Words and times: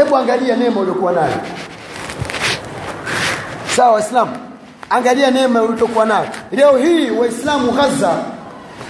hebu 0.00 0.16
angalia 0.16 0.56
neema 0.56 0.80
uliokuwa 0.80 1.12
nayo. 1.12 1.34
Sawa 3.76 3.92
waislamu? 3.92 4.30
Angalia 4.90 5.30
neema 5.30 5.62
uliokuwa 5.62 6.04
nayo. 6.06 6.26
Leo 6.52 6.76
hii 6.76 7.10
waislamu 7.10 7.72
ghaza 7.72 8.10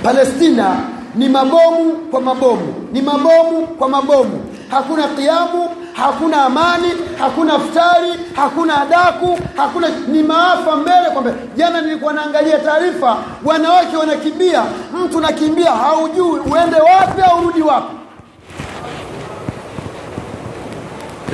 palestina 0.03 0.77
ni 1.15 1.29
mabomu 1.29 1.93
kwa 2.11 2.21
mabomu. 2.21 2.89
Ni 2.93 3.03
mabomu 3.03 3.67
kwa 3.67 3.89
mabomu. 3.89 4.45
Hakuna 4.71 5.09
kiamu 5.09 5.71
hakuna 5.93 6.45
amani 6.45 6.93
hakuna 7.19 7.59
ftari 7.59 8.13
hakuna 8.37 8.81
adaku 8.83 9.39
hakuna 9.57 9.89
ni 10.09 10.23
maafa 10.23 10.77
mbele 10.77 11.11
kwamba 11.13 11.31
jana 11.57 11.81
nilikuwa 11.83 12.13
naangalia 12.13 12.59
taarifa 12.59 13.17
wanawake 13.45 13.97
wanakimbia 13.97 14.63
mtu 15.05 15.21
nakimbia 15.21 15.71
haujui 15.73 16.41
uende 16.41 16.77
wapi 16.77 17.23
au 17.23 17.39
urudi 17.39 17.63
wapi 17.63 17.95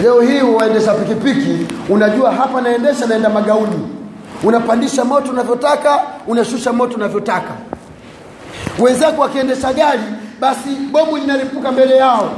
leo 0.02 0.20
hii 0.20 0.40
waendesha 0.42 0.94
pikipiki 0.94 1.66
unajua 1.88 2.32
hapa 2.32 2.60
naendesha 2.60 3.06
naenda 3.06 3.28
magauni. 3.28 3.88
Unapandisha 4.44 5.04
moto 5.04 5.30
unavyotaka 5.30 6.00
unashusha 6.26 6.72
moto 6.72 6.94
unavyotaka. 6.96 7.52
Wenzako 8.78 9.22
wakiendesha 9.22 9.72
gari 9.72 10.00
basi 10.40 10.68
bomu 10.92 11.16
linalipuka 11.16 11.72
mbele 11.72 11.96
yao. 11.96 12.30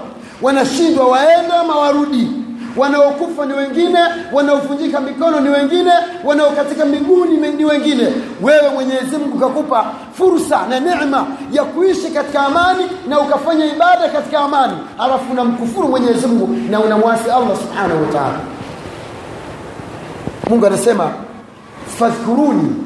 Wanashindwa 0.42 1.08
waende 1.08 1.52
ama 1.60 1.76
warudi 1.76 2.28
wanaokufa 2.76 3.46
ni 3.46 3.52
wengine 3.52 3.98
wanaovunjika 4.32 5.00
mikono 5.00 5.40
ni 5.40 5.48
wengine 5.48 5.92
wanaokatika 6.24 6.84
miguu 6.84 7.24
ni 7.24 7.64
wengine. 7.64 8.06
Wewe 8.42 8.68
mwenyezi 8.74 9.16
mungu 9.16 9.38
kakupa 9.38 9.86
fursa 10.12 10.66
na 10.66 10.80
neema 10.80 11.26
ya 11.52 11.64
kuishi 11.64 12.08
katika 12.10 12.40
amani 12.46 12.84
na 13.08 13.20
ukafanya 13.20 13.64
ibada 13.66 14.08
katika 14.08 14.38
amani. 14.38 14.72
Alafu 14.98 15.32
unamkufuru 15.32 15.88
mwenyezi 15.88 16.26
mungu 16.26 16.70
na 16.70 16.80
unamwasi 16.80 17.30
allah 17.30 17.56
subhanahu 17.56 18.02
wa 18.02 18.12
taala. 18.12 18.38
Mungu 20.50 20.66
anasema 20.66 21.10
fadhkuruni 21.98 22.76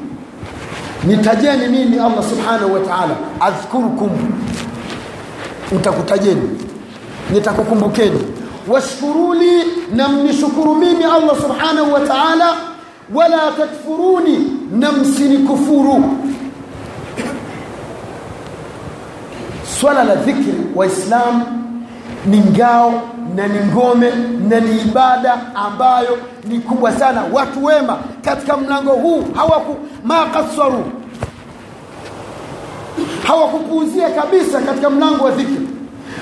nitajeni 1.03 1.67
mimi 1.67 1.99
allah 1.99 2.23
subhanahu 2.29 2.73
wa 2.73 2.79
taala. 2.79 3.15
Adhkurukum 3.39 4.09
nitakutajeni 5.71 6.49
nitakukumbukeni 7.33 8.19
washkuruli 8.67 9.63
na 9.95 10.07
mnishukuru 10.09 10.75
mimi 10.75 11.03
allah 11.03 11.41
subhanahu 11.41 11.93
wa 11.93 11.99
taala. 11.99 12.53
Wala 13.13 13.37
takfuruni 13.57 14.59
na 14.71 14.91
msinikufuru. 14.91 16.03
Swala 19.79 20.03
la 20.03 20.15
dhikri 20.15 20.53
waislamu 20.75 21.45
ni 22.25 22.37
ngao 22.39 23.01
na 23.35 23.47
ni 23.47 23.59
ngome 23.59 24.11
na 24.49 24.59
ni 24.59 24.81
ibada 24.81 25.37
ambayo 25.55 26.17
ni 26.43 26.59
kubwa 26.59 26.91
sana. 26.91 27.23
Watu 27.33 27.63
wema 27.65 27.97
katika 28.25 28.57
mlango 28.57 28.91
huu 28.91 29.23
hawaku 29.35 29.75
makasaru 30.03 30.85
hawakupuuzia 33.27 34.09
kabisa 34.09 34.61
katika 34.61 34.89
mlango 34.89 35.23
wa 35.25 35.31
dhikri. 35.31 35.67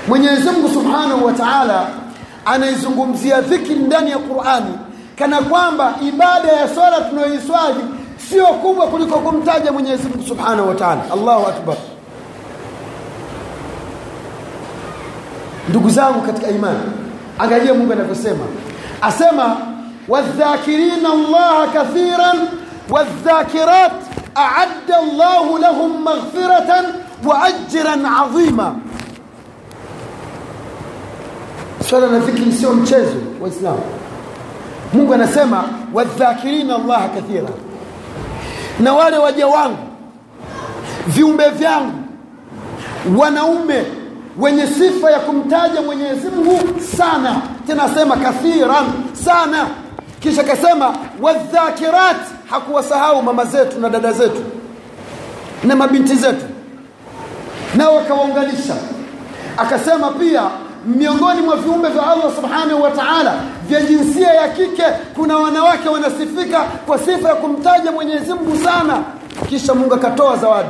Mwenyezi 0.07 0.49
mungu 0.49 0.69
subhanahu 0.69 1.25
wa 1.25 1.33
taala 1.33 1.87
anaizungumzia 2.45 3.41
dhikri 3.41 3.75
ndani 3.75 4.11
ya 4.11 4.17
qurani 4.17 4.77
kana 5.15 5.41
kwamba 5.41 5.95
ibada 6.07 6.51
ya 6.51 6.67
swala 6.75 7.01
tunayoiswali 7.01 7.79
sio 8.29 8.45
kubwa 8.45 8.87
kuliko 8.87 9.19
kumtaja 9.19 9.71
mwenyezi 9.71 10.07
mungu 10.07 10.27
subhanahu 10.27 10.67
wa 10.69 10.75
taala. 10.75 11.01
Allahu 11.13 11.47
akbar. 11.47 11.75
Ndugu 15.69 15.89
zangu 15.89 16.21
katika 16.21 16.47
imani 16.47 16.79
angalia 17.39 17.73
mungu 17.73 17.93
anavyosema. 17.93 18.43
Asema 19.01 19.57
wadhakirina 20.07 21.09
allaha 21.13 21.67
kathiran 21.67 22.47
wadhakirat 22.89 23.91
aadda 24.35 25.01
llahu 25.17 25.57
lahum 25.57 26.03
maghfiratan 26.03 26.85
wa 27.25 27.43
ajran 27.43 28.05
adhima 28.05 28.75
swala 31.91 32.07
la 32.07 32.19
dhikri 32.19 32.51
sio 32.51 32.71
mchezo 32.73 33.15
waislamu. 33.41 33.81
Mungu 34.93 35.13
anasema 35.13 35.63
wadhakirina 35.93 36.75
allaha 36.75 37.07
kathira. 37.09 37.49
Na 38.79 38.93
wale 38.93 39.17
waja 39.17 39.47
wangu 39.47 39.77
viumbe 41.07 41.49
vyangu 41.49 41.91
wanaume 43.17 43.83
wenye 44.39 44.67
sifa 44.67 45.11
ya 45.11 45.19
kumtaja 45.19 45.81
mwenyezi 45.81 46.29
mungu 46.29 46.79
sana. 46.97 47.41
Tena 47.67 47.83
asema 47.83 48.15
kathiran 48.17 48.85
sana. 49.13 49.67
Kisha 50.19 50.41
akasema 50.41 50.93
wadhakirat 51.21 52.17
hakuwasahau 52.49 53.23
mama 53.23 53.45
zetu 53.45 53.79
na 53.79 53.89
dada 53.89 54.11
zetu 54.11 54.41
na 55.63 55.75
mabinti 55.75 56.15
zetu. 56.15 56.45
Nao 57.75 57.99
akawaunganisha 57.99 58.75
akasema 59.57 60.11
pia 60.11 60.41
miongoni 60.85 61.41
mwa 61.41 61.55
viumbe 61.55 61.89
vya 61.89 62.07
allah 62.11 62.35
subhanahu 62.35 62.81
wa 62.83 62.91
taala 62.91 63.33
vya 63.67 63.81
jinsia 63.81 64.33
ya 64.33 64.47
kike 64.49 64.83
kuna 65.15 65.37
wanawake 65.37 65.89
wanasifika 65.89 66.59
kwa 66.63 66.97
sifa 66.99 67.29
ya 67.29 67.35
kumtaja 67.35 67.91
mwenyezi 67.91 68.33
mungu 68.33 68.57
sana. 68.63 68.97
Kisha 69.49 69.73
mungu 69.73 69.93
akatoa 69.93 70.37
zawadi. 70.37 70.69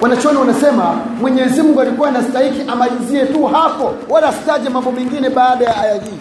Wanachuoni 0.00 0.38
wanasema 0.38 0.94
mwenyezi 1.20 1.62
mungu 1.62 1.80
alikuwa 1.80 2.08
anastahiki 2.08 2.70
amalizie 2.70 3.26
tu 3.26 3.44
hapo 3.46 3.94
wala 4.08 4.28
asitaje 4.28 4.68
mambo 4.68 4.92
mengine 4.92 5.30
baada 5.30 5.64
ya 5.64 5.80
aya 5.80 5.94
hii. 5.94 6.18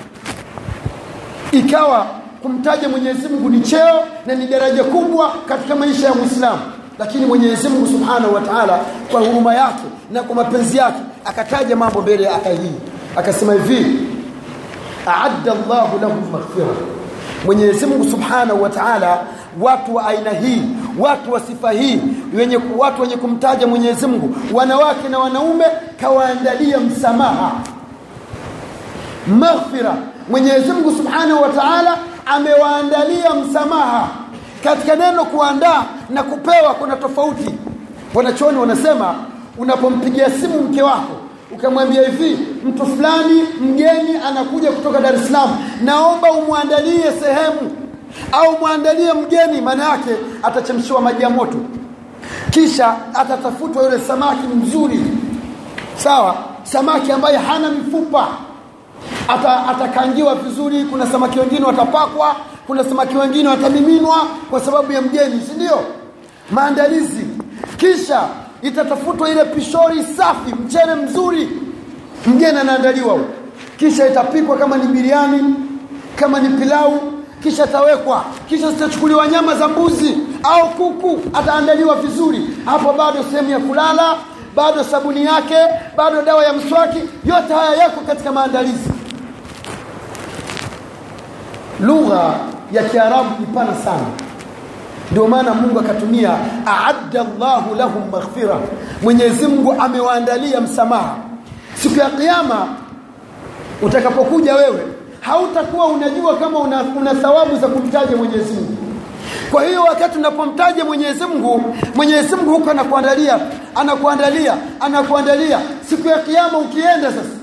Ikawa 1.60 2.06
kumtaja 2.42 2.90
mwenyezi 2.90 3.28
mungu 3.28 3.50
ni 3.50 3.62
cheo 3.62 4.04
na 4.26 4.36
ni 4.36 4.48
daraja 4.48 4.84
kubwa 4.84 5.32
katika 5.48 5.76
maisha 5.76 6.08
ya 6.08 6.14
mwislamu 6.14 6.60
lakini 7.00 7.26
mwenyezi 7.26 7.70
mungu 7.70 7.88
subhanahu 7.88 8.34
wa 8.36 8.42
taala 8.42 8.80
kwa 9.12 9.22
huruma 9.22 9.56
yake 9.56 9.84
na 10.12 10.24
kwa 10.24 10.36
mapenzi 10.36 10.78
yake 10.78 11.00
akataja 11.26 11.76
mambo 11.76 12.02
mbele 12.02 12.24
ya 12.24 12.46
aya 12.46 12.56
hii 12.56 12.72
akasema 13.16 13.54
hivi 13.54 14.00
aadda 15.08 15.54
llahu 15.70 16.00
lahum 16.02 16.32
maghfira. 16.32 16.68
Mwenyezi 17.46 17.86
mungu 17.86 18.04
subhanahu 18.12 18.64
wa 18.64 18.70
taala 18.70 19.18
watu 19.62 19.96
wa 19.96 20.08
aina 20.08 20.30
hii 20.30 20.62
watu 21.00 21.32
wa 21.34 21.40
sifa 21.40 21.72
hii 21.72 22.02
wenye 22.38 22.60
watu 22.78 23.02
wenye 23.02 23.18
kumtaja 23.18 23.68
mwenyezi 23.68 24.08
mungu 24.08 24.36
wanawake 24.54 25.10
na 25.10 25.20
wanaume 25.20 25.66
kawaandalia 26.02 26.80
msamaha. 26.80 27.52
Maghfira. 29.28 29.94
Mwenyezi 30.30 30.72
mungu 30.72 30.92
subhanahu 30.92 31.42
wa 31.44 31.50
taala 31.50 31.98
amewaandalia 32.26 33.34
msamaha. 33.36 34.08
Katika 34.64 34.96
neno 34.96 35.26
kuandaa 35.26 35.84
na 36.10 36.24
kupewa 36.24 36.74
kuna 36.74 36.96
tofauti. 36.96 37.56
Wanachuoni 38.14 38.58
wanasema 38.58 39.16
unapompigia 39.60 40.30
simu 40.32 40.62
mke 40.62 40.82
wako 40.82 41.14
ukamwambia 41.52 42.02
hivi 42.10 42.38
mtu 42.66 42.86
fulani 42.86 43.44
mgeni 43.62 44.18
anakuja 44.28 44.72
kutoka 44.72 45.00
dar 45.00 45.16
es 45.16 45.26
salaam 45.28 45.50
naomba 45.84 46.32
umwandalie 46.32 47.04
sehemu 47.22 47.72
au 48.32 48.58
mwandalie 48.60 49.14
mgeni 49.14 49.62
maana 49.62 49.90
yake 49.90 50.12
atachemshiwa 50.44 51.02
maji 51.02 51.24
ya 51.24 51.30
moto. 51.30 51.58
Kisha 52.50 52.96
atatafutwa 53.14 53.84
yule 53.84 54.00
samaki 54.00 54.48
mzuri. 54.48 55.00
Sawa? 55.98 56.36
Samaki 56.64 57.12
ambaye 57.12 57.38
hana 57.38 57.70
mifupa. 57.70 58.28
Ata, 59.28 59.68
atakangiwa 59.68 60.36
vizuri 60.36 60.84
kuna 60.84 61.08
samaki 61.08 61.40
wengine 61.40 61.66
watapakwa 61.66 62.36
kuna 62.68 62.84
samaki 62.84 63.18
wengine 63.18 63.50
watamiminwa 63.50 64.18
kwa 64.50 64.60
sababu 64.60 64.92
ya 64.92 65.02
mgeni 65.02 65.42
si 65.42 65.52
ndio? 65.56 65.80
Maandalizi. 66.52 67.26
Kisha 67.78 68.22
itatafutwa 68.62 69.30
ile 69.30 69.46
pishori 69.46 70.04
safi 70.04 70.56
mchele 70.66 70.96
mzuri 70.96 71.50
mgeni 72.28 72.60
anaandaliwa 72.60 73.20
kisha 73.78 74.08
itapikwa 74.08 74.58
kama 74.58 74.78
ni 74.78 74.88
biriani 74.88 75.56
kama 76.16 76.40
ni 76.40 76.50
pilau 76.50 77.14
kisha 77.44 77.64
atawekwa 77.64 78.26
kisha 78.50 78.72
zitachukuliwa 78.72 79.28
nyama 79.28 79.56
za 79.56 79.68
mbuzi 79.68 80.18
au 80.44 80.70
kuku 80.70 81.20
ataandaliwa 81.34 81.96
vizuri. 81.96 82.42
Hapo 82.66 82.94
bado 82.94 83.24
sehemu 83.32 83.50
ya 83.50 83.60
kulala 83.60 84.16
bado 84.56 84.84
sabuni 84.84 85.26
yake 85.26 85.56
bado 85.98 86.22
dawa 86.22 86.44
ya 86.46 86.54
mswaki. 86.54 87.00
Yote 87.26 87.54
haya 87.54 87.76
yako 87.76 88.02
katika 88.08 88.32
maandalizi. 88.32 88.90
Lugha 91.80 92.34
ya 92.72 92.84
kiarabu 92.84 93.30
ni 93.40 93.58
sana 93.84 94.06
ndio 95.12 95.28
maana 95.28 95.54
mungu 95.54 95.80
akatumia 95.80 96.32
aadda 96.68 97.26
llahu 97.40 97.76
lahum 97.76 98.10
maghfira. 98.12 98.56
Mwenyezi 99.04 99.48
mungu 99.48 99.76
amewaandalia 99.80 100.62
msamaha. 100.62 101.16
Siku 101.76 102.00
ya 102.00 102.10
qiama 102.10 102.68
utakapokuja 103.82 104.56
wewe 104.56 104.82
hautakuwa 105.22 105.86
unajua 105.88 106.36
kama 106.38 106.60
una, 106.60 106.84
una 107.00 107.16
thawabu 107.16 107.56
za 107.58 107.68
kumtaja 107.68 108.18
mwenyezi 108.18 108.54
mungu. 108.54 108.78
Kwa 109.52 109.64
hiyo 109.64 109.84
wakati 109.84 110.18
unapomtaja 110.18 110.86
mwenyezi 110.86 111.26
mungu 111.26 112.52
huko 112.52 112.72
anakuandalia 112.72 113.40
anakuandalia 113.76 114.54
anakuandalia. 114.80 115.60
Siku 115.90 116.08
ya 116.08 116.18
kiama 116.20 116.58
ukienda 116.58 117.10
sasa 117.12 117.39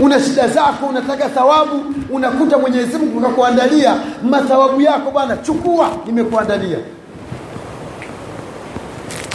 una 0.00 0.20
shida 0.20 0.48
zako 0.48 0.86
unataka 0.86 1.28
thawabu 1.28 1.84
unakuta 2.10 2.58
mwenyezi 2.58 2.98
mungu 2.98 3.20
kakuandalia 3.20 3.94
mathawabu 4.30 4.80
yako 4.80 5.10
bwana 5.10 5.36
chukua 5.36 5.90
nimekuandalia. 6.06 6.78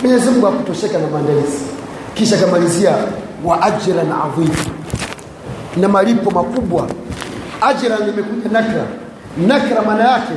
Mwenyezi 0.01 0.29
mungu 0.29 0.47
akutosheka 0.47 0.97
na 0.97 1.07
maandalizi. 1.07 1.57
Kisha 2.13 2.35
akamalizia 2.37 2.91
wa 3.45 3.61
ajran 3.61 4.11
adhim 4.11 4.49
na 5.77 5.87
malipo 5.87 6.31
makubwa. 6.31 6.87
Ajran 7.61 7.99
limekuja 8.05 8.49
nakra. 8.51 8.83
Nakra 9.47 9.81
maana 9.81 10.11
yake 10.11 10.33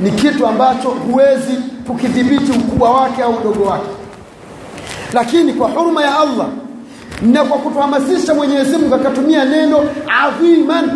ni 0.00 0.10
kitu 0.10 0.46
ambacho 0.46 0.88
huwezi 0.88 1.52
kukidhibiti 1.86 2.52
ukubwa 2.52 2.90
wake 2.90 3.22
au 3.22 3.34
udogo 3.34 3.64
wake. 3.64 3.86
Lakini 5.12 5.52
kwa 5.52 5.68
huruma 5.68 6.02
ya 6.04 6.18
allah 6.18 6.46
na 7.22 7.44
kwa 7.44 7.58
kutuhamasisha 7.58 8.34
mwenyezi 8.34 8.76
mungu 8.78 8.94
akatumia 8.94 9.44
neno 9.44 9.80
adhiman. 10.24 10.90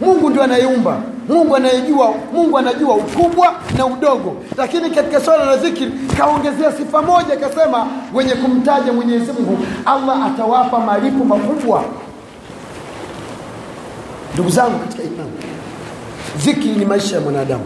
Mungu 0.00 0.30
ndio 0.30 0.42
anayeumba 0.42 0.96
mungu 1.28 1.56
anayejua 1.56 2.14
mungu 2.32 2.58
anajua 2.58 2.94
ukubwa 2.94 3.54
na 3.78 3.86
udogo. 3.86 4.36
Lakini 4.56 4.90
katika 4.90 5.20
swala 5.20 5.44
la 5.44 5.56
dhikiri 5.56 5.92
kaongezea 6.18 6.72
sifa 6.72 7.02
moja 7.02 7.34
akasema 7.34 7.86
wenye 8.14 8.34
kumtaja 8.34 8.92
mwenyezi 8.92 9.32
mungu 9.32 9.58
allah 9.86 10.26
atawapa 10.26 10.78
malipo 10.80 11.24
makubwa. 11.24 11.84
Ndugu 14.34 14.50
zangu 14.50 14.78
katika 14.78 15.02
imani 15.02 15.30
dhikiri 16.44 16.74
ni 16.74 16.84
maisha 16.84 17.14
ya 17.14 17.20
mwanadamu. 17.20 17.64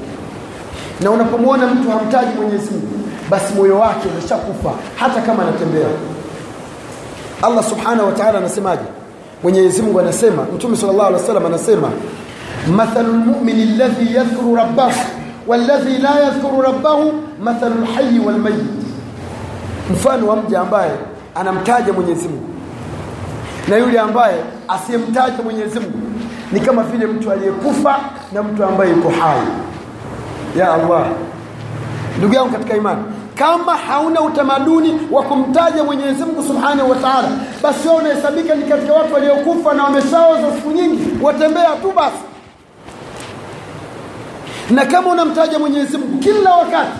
Na 1.00 1.10
unapomwona 1.10 1.66
mtu 1.66 1.90
hamtaji 1.90 2.30
mwenyezi 2.40 2.70
mungu 2.70 2.86
basi 3.30 3.54
moyo 3.54 3.78
wake 3.78 4.08
umeshakufa 4.08 4.70
hata 4.96 5.20
kama 5.20 5.42
anatembea 5.42 5.88
allah 7.42 7.64
subhanahu 7.64 8.06
wa 8.06 8.12
taala 8.12 8.38
anasemaje? 8.38 8.82
Mwenyezi 9.42 9.82
mungu 9.82 10.00
anasema 10.00 10.42
mtume 10.54 10.76
sallallahu 10.76 11.06
alaihi 11.08 11.22
wasallam 11.22 11.46
anasema 11.46 11.88
mathalu 12.76 13.12
lmumini 13.12 13.62
alladhi 13.62 14.14
yadhkuru 14.14 14.56
rabbahu 14.56 15.00
walladhi 15.46 15.98
la 15.98 16.20
yadhkuru 16.20 16.62
rabbahu 16.62 17.12
mathalu 17.42 17.74
lhayi 17.84 18.18
walmayit 18.18 18.64
mfano 19.92 20.26
wa 20.26 20.36
mja 20.36 20.60
ambaye 20.60 20.90
anamtaja 21.34 21.92
mwenyezi 21.92 22.28
mungu. 22.28 22.46
Na 23.68 23.76
yule 23.76 24.00
ambaye 24.00 24.34
asiyemtaja 24.68 25.42
mwenyezi 25.44 25.80
mungu 25.80 25.98
ni 26.52 26.60
kama 26.60 26.82
vile 26.82 27.06
mtu 27.06 27.32
aliyekufa 27.32 27.98
na 28.32 28.42
mtu 28.42 28.64
ambaye 28.64 28.90
yuko 28.90 29.08
hai. 29.08 29.40
Ya 30.58 30.72
allah 30.74 31.06
ndugu 32.18 32.34
yangu 32.34 32.50
katika 32.50 32.76
imani 32.76 33.02
kama 33.40 33.76
hauna 33.76 34.20
utamaduni 34.20 35.00
wa 35.10 35.22
kumtaja 35.22 35.84
mwenyezi 35.84 36.24
mungu 36.24 36.42
subhanahu 36.42 36.90
wa 36.90 36.96
taala 36.96 37.28
basi 37.62 37.88
wewe 37.88 38.00
unahesabika 38.00 38.54
ni 38.54 38.64
katika 38.64 38.92
watu 38.92 39.14
waliokufa 39.14 39.72
na 39.74 39.84
wameshaoza 39.84 40.52
siku 40.56 40.70
nyingi 40.70 41.02
watembea 41.22 41.70
tu 41.82 41.92
basi. 41.96 42.16
Na 44.70 44.84
kama 44.86 45.10
unamtaja 45.12 45.58
mwenyezi 45.58 45.98
mungu 45.98 46.18
kila 46.18 46.54
wakati 46.54 46.90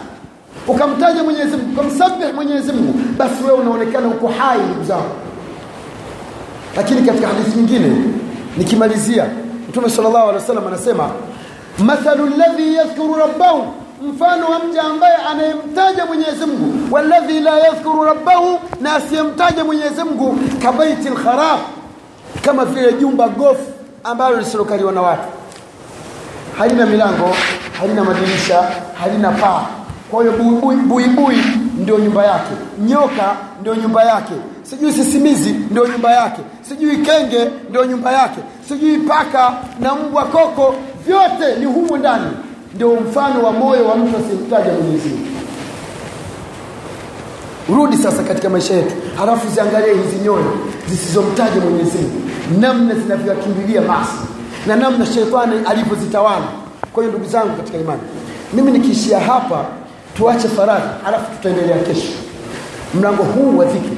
ukamtaja 0.69 1.23
mwenyezi 1.23 1.57
mungu 1.57 1.81
ukamsabih 1.81 2.35
mwenyezi 2.35 2.73
mungu 2.73 2.95
basi 3.19 3.45
wewe 3.45 3.59
unaonekana 3.59 4.09
uko 4.09 4.29
hai 4.29 4.59
ndugu 4.59 4.85
zangu. 4.85 5.11
Lakini 6.77 7.03
katika 7.03 7.27
hadithi 7.29 7.57
nyingine 7.57 8.05
nikimalizia 8.57 9.27
mtume 9.69 9.91
sallallahu 9.91 10.29
alaihi 10.29 10.39
wasallam 10.41 10.67
anasema 10.67 11.11
mathalu 11.79 12.25
alladhi 12.27 12.75
yadhkuru 12.75 13.15
rabbahu 13.15 13.67
mfano 14.09 14.47
wa 14.51 14.59
mja 14.59 14.83
ambaye 14.83 15.17
anayemtaja 15.17 16.07
Mwenyezi 16.07 16.47
Mungu. 16.47 16.95
Walladhi 16.95 17.41
la 17.41 17.59
yadhkuru 17.59 18.05
rabbahu 18.05 18.59
na 18.81 18.95
asiyemtaja 18.95 19.65
Mwenyezi 19.65 20.05
Mungu 20.05 20.39
kabaiti 20.63 21.09
lkharab 21.09 21.59
kama 22.45 22.65
vile 22.65 22.93
jumba 22.93 23.29
gofu 23.29 23.73
ambalo 24.05 24.37
lisilokaliwa 24.37 24.93
na 24.93 25.03
watu. 25.03 25.23
Halina 26.59 26.87
milango 26.87 27.35
halina 27.81 28.05
madirisha 28.05 28.63
halina 29.01 29.31
paa. 29.31 29.67
Kwa 30.11 30.21
hiyo 30.23 30.33
buibui 30.33 30.77
bui, 30.77 31.05
bui, 31.07 31.37
ndio 31.79 31.99
nyumba 31.99 32.25
yake. 32.27 32.51
Nyoka 32.79 33.37
ndio 33.61 33.75
nyumba 33.75 34.05
yake. 34.05 34.33
Sijui 34.63 34.93
sisimizi 34.93 35.51
ndio 35.71 35.87
nyumba 35.89 36.13
yake. 36.13 36.41
Sijui 36.69 36.97
kenge 36.97 37.51
ndio 37.71 37.85
nyumba 37.85 38.13
yake. 38.13 38.41
Sijui 38.69 38.99
paka 38.99 39.53
na 39.81 39.95
mbwa 39.95 40.25
koko 40.25 40.75
vyote 41.07 41.57
ni 41.59 41.65
humu 41.67 41.97
ndani 41.97 42.31
ndio 42.75 42.95
mfano 43.01 43.43
wa 43.43 43.53
moyo 43.53 43.85
wa 43.89 43.97
mtu 43.97 44.17
asiyemtaja 44.17 44.73
Mwenyezi. 44.73 45.11
Rudi 47.75 47.97
sasa 47.97 48.23
katika 48.23 48.51
maisha 48.51 48.75
yetu, 48.75 48.95
halafu 49.19 49.49
ziangalie 49.55 49.95
hizi 49.95 50.17
nyoyo 50.25 50.53
zisizomtaja 50.89 51.61
Mwenyezi 51.61 51.99
namna 52.61 52.95
zinavyokimbilia 52.95 53.81
maasi 53.81 54.13
na 54.67 54.77
namna 54.77 55.07
shetani 55.07 55.61
alivyozitawala. 55.67 56.45
Kwa 56.93 57.03
hiyo 57.03 57.15
ndugu 57.17 57.31
zangu 57.31 57.57
katika 57.57 57.79
imani, 57.79 58.01
mimi 58.53 58.71
nikiishia 58.73 59.21
hapa, 59.21 59.65
tuache 60.17 60.49
faradhi, 60.49 60.89
halafu 61.05 61.25
tutaendelea 61.37 61.79
kesho. 61.79 62.09
Mlango 62.95 63.23
huu 63.23 63.59
wa 63.59 63.65
dhikri 63.65 63.97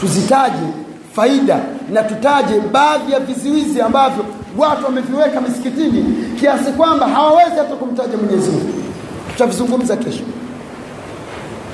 tuzitaje 0.00 0.66
faida 1.16 1.60
na 1.92 2.02
tutaje 2.02 2.60
baadhi 2.72 3.12
ya 3.12 3.20
vizuizi 3.20 3.80
ambavyo 3.80 4.24
watu 4.58 4.84
wameviweka 4.84 5.40
misikitini 5.40 6.04
kiasi 6.40 6.72
kwamba 6.72 7.08
hawawezi 7.08 7.56
hata 7.56 7.74
kumtaja 7.74 8.16
Mwenyezi 8.16 8.50
Mungu. 8.50 8.72
Tutavizungumza 9.32 9.96
kesho. 9.96 10.22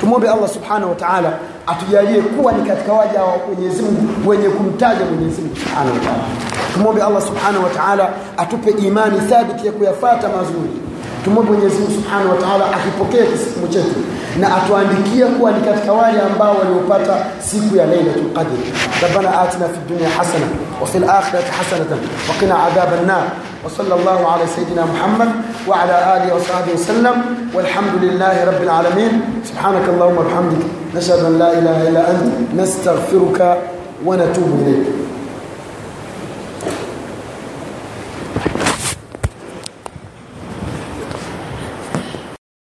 Tumwombe 0.00 0.28
Allah 0.28 0.48
Subhanahu 0.48 0.88
wa 0.90 0.94
Ta'ala 0.96 1.32
atujalie 1.66 2.20
kuwa 2.22 2.52
ni 2.52 2.68
katika 2.68 2.92
waja 2.92 3.22
wa 3.22 3.34
Mwenyezi 3.48 3.82
Mungu 3.82 4.28
wenye 4.30 4.48
kumtaja 4.48 5.04
Mwenyezi 5.04 5.40
Mungu 5.42 5.56
Subhanahu 5.56 5.94
wa 5.94 6.00
Ta'ala. 6.04 6.24
Tumwombe 6.74 7.02
Allah 7.02 7.22
Subhanahu 7.22 7.64
wa 7.64 7.70
Ta'ala 7.70 8.08
atupe 8.36 8.70
imani 8.70 9.20
thabiti 9.20 9.66
ya 9.66 9.72
kuyafata 9.72 10.28
mazuri. 10.28 10.70
Tumwombe 11.24 11.52
Mwenyezi 11.52 11.76
Mungu 11.78 11.92
Subhanahu 11.92 12.30
wa 12.30 12.36
Ta'ala 12.36 12.64
akipokee 12.76 13.24
kisimu 13.32 13.68
chetu 13.68 14.00
na 14.40 14.56
atuandikie 14.56 15.24
kuwa 15.26 15.52
ni 15.52 15.60
katika 15.60 15.92
wale 15.92 16.20
ambao 16.20 16.56
waliopata 16.58 17.16
siku 17.38 17.76
ya 17.76 17.86
Lailatul 17.86 18.30
Qadr. 18.34 18.58
Rabbana 19.02 19.40
atina 19.40 19.68
fid 19.68 19.88
dunya 19.88 20.08
hasana 20.08 20.46
akhirati 21.06 21.50
hasanatan 21.50 22.00
wa 22.02 22.34
qina 22.40 22.54
adhaban 22.66 23.06
nar. 23.06 23.26
وصلى 23.64 23.94
الله 23.94 24.20
على 24.32 24.46
سيدنا 24.46 24.86
محمد 24.86 25.30
وعلى 25.66 25.96
آله 26.16 26.34
وصحبه 26.34 26.72
وسلم. 26.78 27.16
والحمد 27.54 27.94
لله 28.02 28.44
رب 28.44 28.62
العالمين. 28.62 29.42
سبحانك 29.44 29.88
اللهم 29.88 30.16
وبحمدك. 30.18 30.62
نشهد 30.94 31.24
أن 31.26 31.38
لا 31.38 31.50
إله 31.58 31.88
إلا 31.88 32.02
أنت. 32.10 32.54
نستغفرك 32.54 33.58
ونتوب 34.06 34.50
إليك. 34.62 34.97